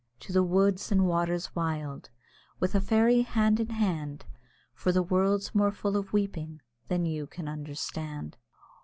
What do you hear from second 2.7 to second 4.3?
a fairy hand in hand,